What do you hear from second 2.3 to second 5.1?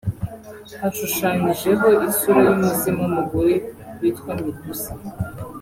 y’umuzimu w’umugore witwa Medusa